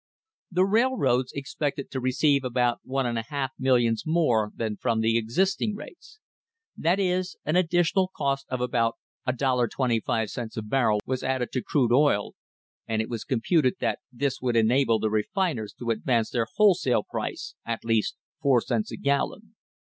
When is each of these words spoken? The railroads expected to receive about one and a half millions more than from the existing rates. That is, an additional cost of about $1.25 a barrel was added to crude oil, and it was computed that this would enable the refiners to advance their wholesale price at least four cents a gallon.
The 0.49 0.65
railroads 0.65 1.31
expected 1.33 1.91
to 1.91 1.99
receive 1.99 2.43
about 2.43 2.79
one 2.83 3.05
and 3.05 3.19
a 3.19 3.29
half 3.29 3.51
millions 3.59 4.01
more 4.03 4.51
than 4.55 4.77
from 4.77 5.01
the 5.01 5.15
existing 5.15 5.75
rates. 5.75 6.17
That 6.75 6.99
is, 6.99 7.37
an 7.45 7.55
additional 7.55 8.07
cost 8.17 8.47
of 8.49 8.61
about 8.61 8.95
$1.25 9.27 10.57
a 10.57 10.61
barrel 10.63 11.01
was 11.05 11.23
added 11.23 11.51
to 11.51 11.61
crude 11.61 11.93
oil, 11.93 12.33
and 12.87 12.99
it 12.99 13.09
was 13.09 13.23
computed 13.23 13.75
that 13.79 13.99
this 14.11 14.41
would 14.41 14.55
enable 14.55 14.97
the 14.97 15.11
refiners 15.11 15.71
to 15.77 15.91
advance 15.91 16.31
their 16.31 16.47
wholesale 16.55 17.03
price 17.03 17.53
at 17.63 17.85
least 17.85 18.15
four 18.41 18.59
cents 18.59 18.91
a 18.91 18.97
gallon. 18.97 19.53